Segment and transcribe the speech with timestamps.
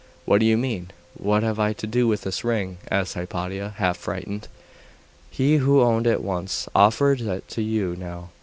[0.25, 0.89] 'What do you mean?
[1.13, 4.47] What have I to do with this ring?' asked Hypatia, half frightened.
[5.29, 8.29] 'He who owned it once, offers it to you now.